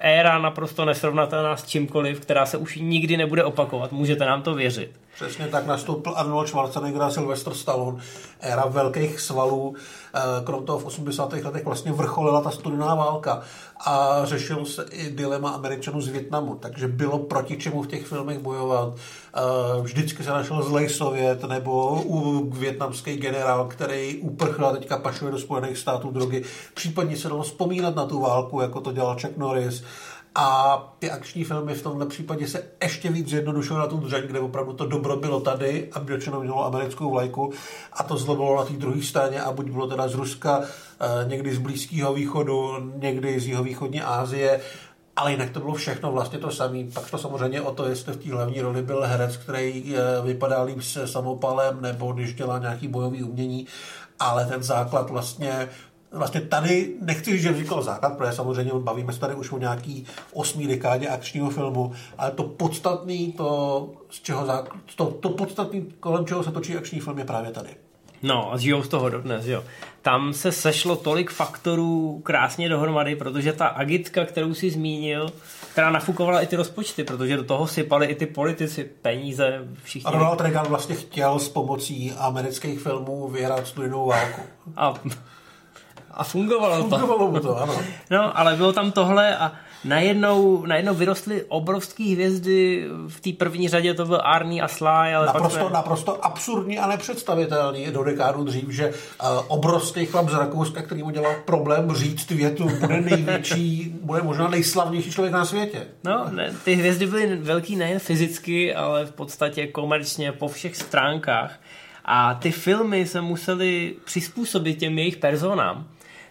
[0.00, 3.92] éra naprosto nesrovnatelná s čímkoliv, která se už nikdy nebude opakovat.
[3.92, 4.90] Můžete nám to věřit.
[5.16, 8.02] Přesně tak nastoupil Arnold Schwarzenegger a Sylvester Stallone.
[8.40, 9.74] Éra velkých svalů.
[10.14, 11.32] Eh, krom toho v 80.
[11.44, 13.42] letech vlastně vrcholila ta studená válka
[13.86, 18.38] a řešil se i dilema Američanů z Větnamu, takže bylo proti čemu v těch filmech
[18.38, 18.94] bojovat.
[18.94, 22.02] Eh, vždycky se našel zlej Sovět nebo
[22.48, 26.42] větnamský generál, který uprchl a teďka pašuje do Spojených států drogy.
[26.74, 29.84] Případně se dalo vzpomínat na tu válku, jako to dělal Chuck Norris.
[30.38, 34.40] A ty akční filmy v tomhle případě se ještě víc zjednodušily na tu dřeň, kde
[34.40, 37.52] opravdu to dobro bylo tady, aby většinou mělo americkou vlajku
[37.92, 41.28] a to zlo bylo na té druhé straně a buď bylo teda z Ruska, eh,
[41.28, 44.60] někdy z Blízkého východu, někdy z jihovýchodní Asie,
[45.16, 46.84] ale jinak to bylo všechno vlastně to samé.
[46.94, 50.62] Pak to samozřejmě o to, jestli v té hlavní roli byl herec, který eh, vypadá
[50.62, 53.66] líp se samopalem, nebo když dělá nějaký bojový umění,
[54.20, 55.68] ale ten základ vlastně
[56.12, 60.06] vlastně tady nechci říct, že vznikl základ, protože samozřejmě bavíme se tady už o nějaký
[60.32, 66.26] osmý dekádě akčního filmu, ale to podstatný, to, z čeho základ, to, to podstatný, kolem
[66.26, 67.70] čeho se točí akční film, je právě tady.
[68.22, 69.64] No a žijou z toho dodnes, jo.
[70.02, 75.32] Tam se sešlo tolik faktorů krásně dohromady, protože ta agitka, kterou si zmínil,
[75.72, 80.08] která nafukovala i ty rozpočty, protože do toho sypali i ty politici peníze, všichni.
[80.08, 84.40] A Ronald Reagan vlastně chtěl s pomocí amerických filmů vyhrát studenou válku.
[84.76, 84.94] A
[86.16, 86.82] A fungovalo to.
[86.82, 87.74] Fungovalo mu to, ano.
[88.10, 89.52] No, ale bylo tam tohle a
[89.84, 92.86] najednou, najednou vyrostly obrovské hvězdy.
[93.08, 95.72] V té první řadě to byl Arnie a Sly, ale naprosto, pak...
[95.72, 101.10] naprosto absurdní a nepředstavitelný do dekádu dřív, že uh, obrovský chlap z Rakouska, který mu
[101.10, 105.86] dělal problém říct větu, bude největší, bude možná nejslavnější člověk na světě.
[106.04, 111.60] No, ne, ty hvězdy byly velký nejen fyzicky, ale v podstatě komerčně po všech stránkách.
[112.04, 115.86] A ty filmy se museli přizpůsobit těm jejich personám.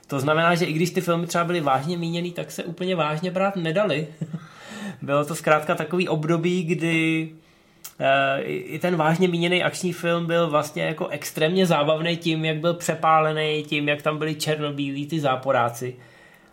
[0.07, 3.31] To znamená, že i když ty filmy třeba byly vážně míněný, tak se úplně vážně
[3.31, 4.07] brát nedali.
[5.01, 7.29] Bylo to zkrátka takový období, kdy
[7.99, 8.05] uh,
[8.45, 13.63] i ten vážně míněný akční film byl vlastně jako extrémně zábavný tím, jak byl přepálený,
[13.67, 15.95] tím, jak tam byli černobílí ty záporáci.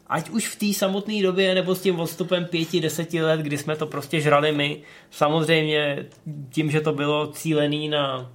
[0.06, 3.76] Ať už v té samotné době, nebo s tím odstupem pěti, deseti let, kdy jsme
[3.76, 4.80] to prostě žrali my.
[5.10, 6.06] Samozřejmě
[6.50, 8.32] tím, že to bylo cílený na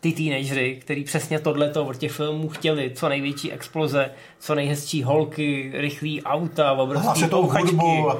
[0.00, 2.90] ty teenagery, který přesně tohleto od těch filmů chtěli.
[2.94, 8.10] Co největší exploze, co nejhezčí holky, rychlý auta, obrovský hudbu.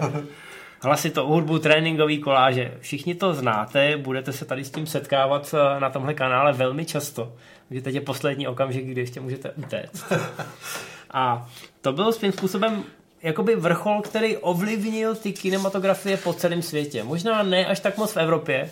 [0.83, 2.75] Hlasitou hudbu, tréninkový koláže.
[2.81, 7.33] Všichni to znáte, budete se tady s tím setkávat eh, na tomhle kanále velmi často.
[7.69, 10.13] Takže teď je poslední okamžik, kdy ještě můžete utéct.
[11.11, 11.49] A
[11.81, 12.85] to bylo svým způsobem
[13.23, 17.05] jakoby vrchol, který ovlivnil ty kinematografie po celém světě.
[17.05, 18.71] Možná ne až tak moc v Evropě,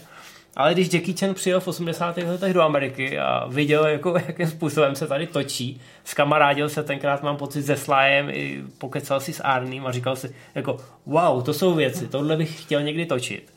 [0.57, 2.16] ale když Jackie Chan přijel v 80.
[2.16, 7.37] letech do Ameriky a viděl, jako, jakým způsobem se tady točí, skamarádil se tenkrát, mám
[7.37, 11.75] pocit, se Slyem i pokecal si s Arným a říkal si, jako, wow, to jsou
[11.75, 13.55] věci, tohle bych chtěl někdy točit.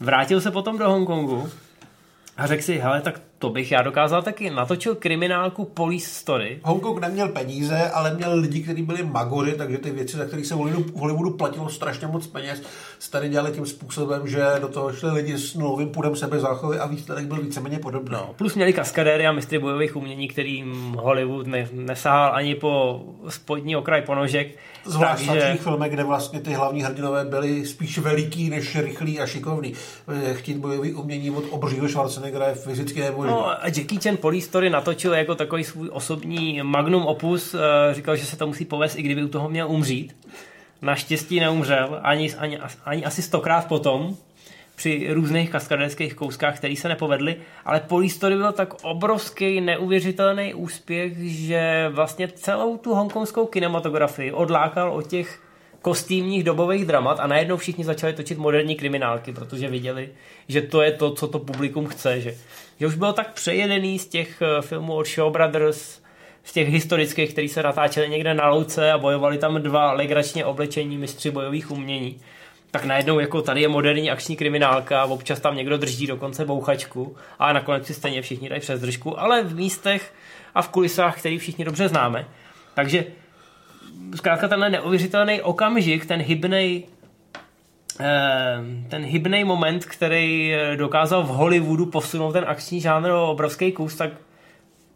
[0.00, 1.48] Vrátil se potom do Hongkongu
[2.36, 4.50] a řekl si, hele, tak to bych já dokázal taky.
[4.50, 6.60] Natočil kriminálku Police Story.
[6.62, 10.54] Hongkong neměl peníze, ale měl lidi, kteří byli magoři, takže ty věci, za které se
[10.54, 10.58] v
[10.94, 12.62] Hollywoodu platilo strašně moc peněz,
[12.98, 16.78] se tady dělali tím způsobem, že do toho šli lidi s nulovým půdem sebe záchovy
[16.78, 18.10] a výsledek byl víceméně podobný.
[18.12, 23.76] No, plus měli kaskadéry a mistry bojových umění, kterým Hollywood ne, nesahal ani po spodní
[23.76, 24.48] okraj ponožek.
[24.84, 25.56] Zvlášť takže...
[25.60, 29.72] v filmech, kde vlastně ty hlavní hrdinové byli spíš veliký než rychlý a šikovný.
[30.32, 33.29] Chtít bojový umění od obřího Schwarzeneggera je fyzicky nemožné.
[33.30, 37.54] No a Jackie Chan Police Story natočil jako takový svůj osobní magnum opus.
[37.54, 40.16] Eh, říkal, že se to musí povést, i kdyby u toho měl umřít.
[40.82, 44.16] Naštěstí neumřel, ani, ani, ani asi stokrát potom,
[44.80, 51.12] při různých kaskadérských kouskách, které se nepovedly, ale Police Story byl tak obrovský, neuvěřitelný úspěch,
[51.18, 55.40] že vlastně celou tu hongkongskou kinematografii odlákal od těch
[55.82, 60.08] kostýmních dobových dramat a najednou všichni začali točit moderní kriminálky, protože viděli,
[60.48, 62.34] že to je to, co to publikum chce, že,
[62.80, 66.00] že už byl tak přejedený z těch eh, filmů od Shaw Brothers,
[66.44, 70.98] z těch historických, který se natáčeli někde na louce a bojovali tam dva legračně oblečení
[70.98, 72.20] mistři bojových umění.
[72.70, 77.52] Tak najednou jako tady je moderní akční kriminálka, občas tam někdo drží dokonce bouchačku a
[77.52, 80.14] nakonec si stejně všichni dají přes držku, ale v místech
[80.54, 82.26] a v kulisách, který všichni dobře známe.
[82.74, 83.04] Takže
[84.16, 86.84] zkrátka tenhle neuvěřitelný okamžik, ten hybnej
[88.88, 94.10] ten hybný moment, který dokázal v Hollywoodu posunout ten akční žánr o obrovský kus, tak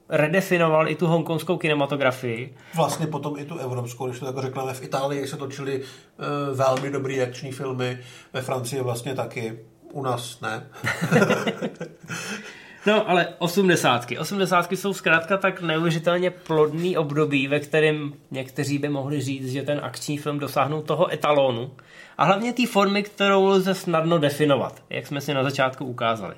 [0.08, 2.56] redefinoval i tu hongkongskou kinematografii.
[2.74, 6.90] Vlastně potom i tu evropskou, když to tak řekneme, v Itálii se točily uh, velmi
[6.90, 7.98] dobrý akční filmy,
[8.32, 9.58] ve Francii vlastně taky,
[9.92, 10.66] u nás ne.
[12.86, 14.18] No, ale osmdesátky.
[14.18, 19.80] Osmdesátky jsou zkrátka tak neuvěřitelně plodný období, ve kterém někteří by mohli říct, že ten
[19.82, 21.70] akční film dosáhnul toho etalonu.
[22.18, 26.34] A hlavně té formy, kterou lze snadno definovat, jak jsme si na začátku ukázali.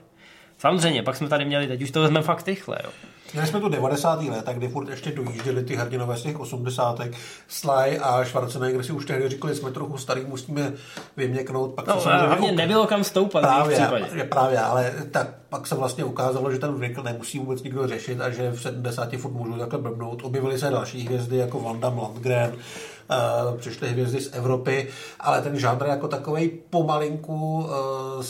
[0.59, 2.91] Samozřejmě, pak jsme tady měli, teď už to vezmeme fakt rychle, jo.
[3.33, 4.23] Měli jsme tu 90.
[4.23, 7.01] léta, kdy furt ještě dojížděli ty hrdinové z těch 80.
[7.49, 10.73] Sly a Schwarzenegger si už tehdy říkali, jsme trochu starý, musíme
[11.17, 11.75] vyměknout.
[11.75, 12.57] Pak no, se hlavně jako...
[12.57, 16.99] nebylo kam stoupat právě, v právě, ale tak pak se vlastně ukázalo, že ten věk
[17.03, 20.25] nemusí vůbec nikdo řešit a že v 70 furt můžou takhle blbnout.
[20.25, 22.53] Objevily se další hvězdy jako Vanda Landgren,
[23.57, 24.89] přišly hvězdy z Evropy,
[25.21, 28.25] ale ten žánr jako takový pomalinku, uh,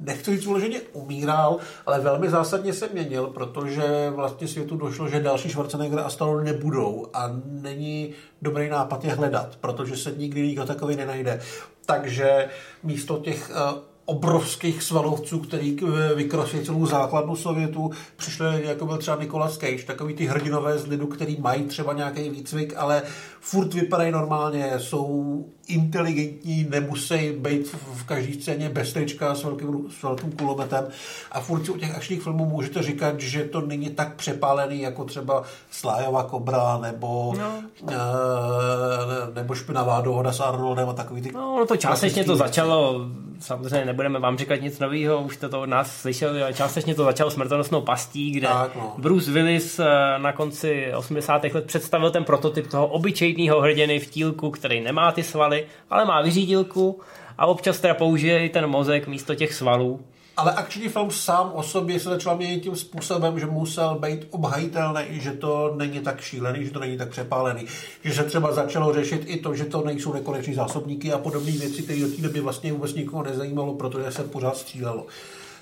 [0.00, 1.56] nechci říct vloženě umíral,
[1.86, 7.06] ale velmi zásadně se měnil, protože vlastně světu došlo, že další Schwarzenegger a Stallone nebudou
[7.14, 11.40] a není dobrý nápad je hledat, protože se nikdy nikdo takový nenajde.
[11.86, 12.48] Takže
[12.82, 15.78] místo těch uh, obrovských svalovců, který
[16.14, 21.06] vykrosili celou základnu Sovětu, přišli, jako byl třeba Nicolas Cage, takový ty hrdinové z lidu,
[21.06, 23.02] který mají třeba nějaký výcvik, ale
[23.40, 30.02] furt vypadají normálně, jsou inteligentní, nemusí být v každé scéně bez trička s velkým, s
[30.02, 30.86] velkým kulometem
[31.32, 35.04] a furt si u těch akčních filmů můžete říkat, že to není tak přepálený jako
[35.04, 37.62] třeba Slájová kobra nebo, no.
[37.92, 41.32] e, nebo Špinavá dohoda s Arnoldem a takový ty...
[41.32, 43.00] No, no to částečně to začalo,
[43.40, 47.04] samozřejmě nebudeme vám říkat nic nového, už jste to od nás slyšeli, ale částečně to
[47.04, 48.94] začalo smrtonosnou pastí, kde tak, no.
[48.98, 49.84] Bruce Willis eh,
[50.18, 51.44] na konci 80.
[51.44, 55.53] let představil ten prototyp toho obyčejného hrdiny v tílku, který nemá ty svaly,
[55.90, 57.00] ale má vyřídilku
[57.38, 60.00] a občas teda použije i ten mozek místo těch svalů.
[60.36, 65.04] Ale akční film sám o sobě se začal měnit tím způsobem, že musel být obhajitelný,
[65.10, 67.66] že to není tak šílený, že to není tak přepálený.
[68.04, 71.82] Že se třeba začalo řešit i to, že to nejsou nekoneční zásobníky a podobné věci,
[71.82, 75.06] které do té doby vlastně vůbec nikoho nezajímalo, protože se pořád střílelo.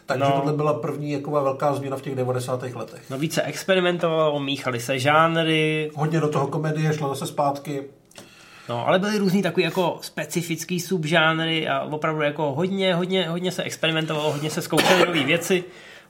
[0.07, 0.33] Takže no.
[0.33, 2.62] tohle byla první jako velká změna v těch 90.
[2.62, 3.11] letech.
[3.11, 5.90] No více experimentovalo, míchali se žánry.
[5.94, 7.83] Hodně do toho komedie šlo zase zpátky.
[8.68, 13.62] No, ale byly různý takový jako specifický subžánry a opravdu jako hodně, hodně, hodně se
[13.62, 15.64] experimentovalo, hodně se zkoušely nové věci.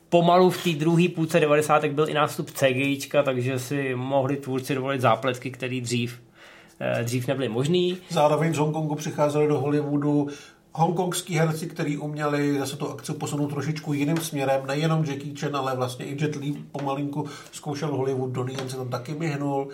[0.09, 1.85] Pomalu v té druhé půlce 90.
[1.85, 6.21] byl i nástup CGIčka, takže si mohli tvůrci dovolit zápletky, které dřív,
[6.81, 7.99] eh, dřív nebyly možný.
[8.09, 10.29] Zároveň z Hongkongu přicházeli do Hollywoodu
[10.75, 15.77] hongkongský herci, kteří uměli zase tu akci posunout trošičku jiným směrem, nejenom Jackie Chan, ale
[15.77, 19.69] vlastně i Jet Li pomalinku zkoušel Hollywood, Donnie Yen se tam taky myhnul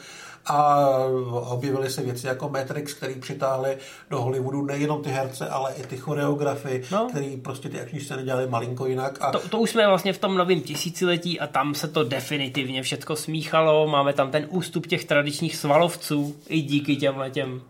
[0.46, 0.87] a
[1.31, 3.79] objevily se věci jako Matrix, který přitáhli
[4.11, 7.07] do Hollywoodu nejenom ty herce, ale i ty choreografy, no.
[7.11, 9.18] který prostě ty akční scény dělali malinko jinak.
[9.20, 9.33] A...
[9.33, 13.16] To, to, už jsme vlastně v tom novém tisíciletí a tam se to definitivně všechno
[13.16, 13.87] smíchalo.
[13.87, 17.62] Máme tam ten ústup těch tradičních svalovců i díky těmhle těm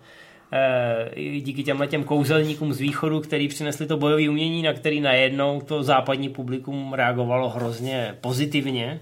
[0.53, 5.61] Eh, díky těmhle těm kouzelníkům z východu, který přinesli to bojové umění, na který najednou
[5.61, 9.01] to západní publikum reagovalo hrozně pozitivně.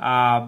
[0.00, 0.42] A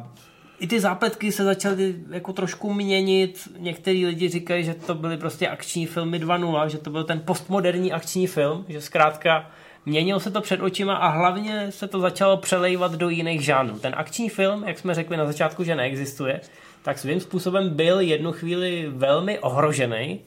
[0.61, 3.49] i ty zápletky se začaly jako trošku měnit.
[3.59, 7.93] Některý lidi říkají, že to byly prostě akční filmy 2.0, že to byl ten postmoderní
[7.93, 9.51] akční film, že zkrátka
[9.87, 13.79] měnil se to před očima a hlavně se to začalo přelejvat do jiných žánrů.
[13.79, 16.41] Ten akční film, jak jsme řekli na začátku, že neexistuje,
[16.83, 20.21] tak svým způsobem byl jednu chvíli velmi ohrožený,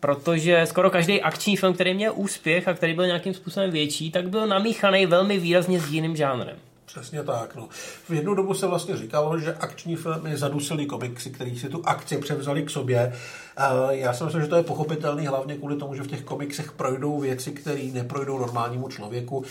[0.00, 4.28] protože skoro každý akční film, který měl úspěch a který byl nějakým způsobem větší, tak
[4.28, 6.56] byl namíchaný velmi výrazně s jiným žánrem.
[6.92, 7.54] Přesně tak.
[7.54, 7.68] No.
[8.08, 12.16] V jednu dobu se vlastně říkalo, že akční filmy zadusily komiksy, který si tu akci
[12.16, 13.12] převzali k sobě.
[13.90, 17.20] Já si myslím, že to je pochopitelný hlavně kvůli tomu, že v těch komiksech projdou
[17.20, 19.44] věci, které neprojdou normálnímu člověku.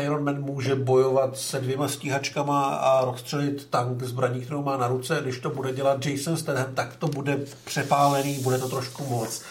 [0.00, 5.18] Iron Man může bojovat se dvěma stíhačkama a rozstřelit tank zbraní, kterou má na ruce.
[5.22, 9.42] Když to bude dělat Jason Statham, tak to bude přepálený, bude to trošku moc.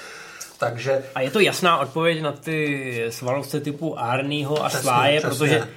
[0.60, 1.04] Takže...
[1.16, 5.68] A je to jasná odpověď na ty svalovce typu Arnieho a Sláje, protože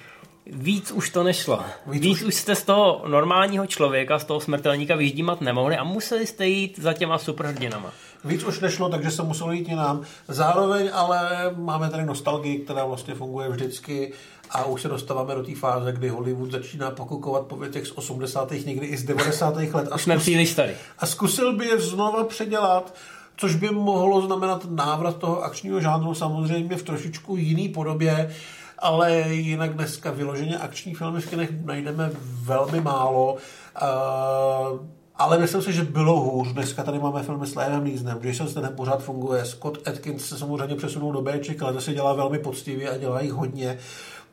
[0.46, 1.60] Víc už to nešlo.
[1.86, 2.22] Víc, Víc už...
[2.22, 6.78] už jste z toho normálního člověka, z toho smrtelníka vyždímat nemohli a museli jste jít
[6.78, 7.92] za těma superhrdinama.
[8.24, 10.02] Víc už nešlo, takže se muselo jít jinam.
[10.28, 14.12] Zároveň ale máme tady nostalgii, která vlastně funguje vždycky
[14.50, 18.50] a už se dostáváme do té fáze, kdy Hollywood začíná pokukovat po věcech z 80.
[18.50, 19.56] někdy i z 90.
[19.56, 19.88] let.
[19.90, 20.72] A, jsme příliš tady.
[20.98, 22.94] A zkusil by je znova předělat,
[23.36, 28.34] což by mohlo znamenat návrat toho akčního žánru samozřejmě v trošičku jiný podobě
[28.78, 32.10] ale jinak dneska vyloženě akční filmy v kinech najdeme
[32.42, 33.36] velmi málo.
[33.82, 36.48] Uh, ale myslím si, že bylo hůř.
[36.48, 40.76] Dneska tady máme filmy s Liamem Neesonem, Jason Statham pořád funguje, Scott Atkins se samozřejmě
[40.76, 43.78] přesunul do Bček, ale to se dělá velmi poctivě a dělá jich hodně.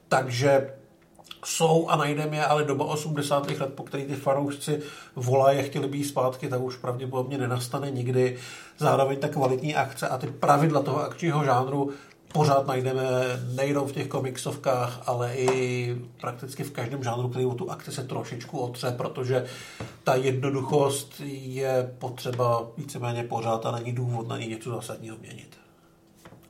[0.07, 0.73] Takže
[1.45, 3.59] jsou a najdeme je, ale doba 80.
[3.59, 4.79] let, po který ty fanoušci
[5.15, 8.37] volají a chtěli být zpátky, tak už pravděpodobně nenastane nikdy.
[8.77, 11.89] Zároveň ta kvalitní akce a ty pravidla toho akčního žánru
[12.33, 13.03] pořád najdeme
[13.55, 18.03] nejenom v těch komiksovkách, ale i prakticky v každém žánru, který o tu akci se
[18.03, 19.45] trošičku otře, protože
[20.03, 25.57] ta jednoduchost je potřeba víceméně pořád a není důvod na ní něco zásadního měnit.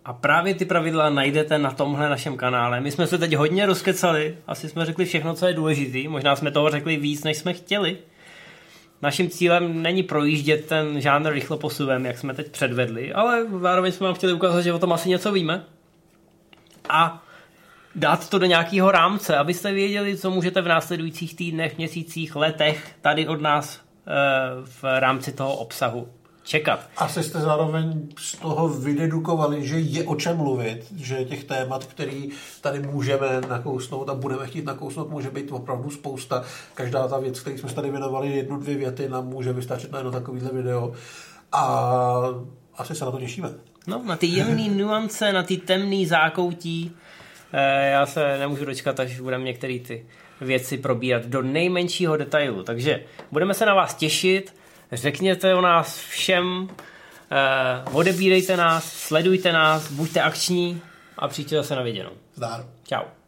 [0.05, 2.81] A právě ty pravidla najdete na tomhle našem kanále.
[2.81, 6.09] My jsme se teď hodně rozkecali, asi jsme řekli všechno, co je důležité.
[6.09, 7.97] Možná jsme toho řekli víc, než jsme chtěli.
[9.01, 14.05] Naším cílem není projíždět ten žánr rychlo posuvem, jak jsme teď předvedli, ale zároveň jsme
[14.05, 15.65] vám chtěli ukázat, že o tom asi něco víme.
[16.89, 17.23] A
[17.95, 23.27] dát to do nějakého rámce, abyste věděli, co můžete v následujících týdnech, měsících, letech tady
[23.27, 23.81] od nás e,
[24.65, 26.07] v rámci toho obsahu
[26.51, 26.89] čekat.
[26.97, 32.29] Asi jste zároveň z toho vydedukovali, že je o čem mluvit, že těch témat, který
[32.61, 36.43] tady můžeme nakousnout a budeme chtít nakousnout, může být opravdu spousta.
[36.73, 40.11] Každá ta věc, který jsme tady věnovali jednu, dvě věty, nám může vystačit na jedno
[40.11, 40.93] takovýhle video.
[41.51, 41.63] A
[42.77, 43.49] asi se na to těšíme.
[43.87, 46.91] No, na ty jemné nuance, na ty temné zákoutí.
[47.53, 50.05] E, já se nemůžu dočkat, až budeme některé ty
[50.41, 52.63] věci probírat do nejmenšího detailu.
[52.63, 54.60] Takže budeme se na vás těšit.
[54.91, 56.69] Řekněte o nás všem,
[57.87, 60.81] Uh, odebírejte nás, sledujte nás, buďte akční
[61.17, 62.11] a přijďte zase na viděnou.
[62.35, 62.65] Zdár.
[62.83, 63.20] Ciao.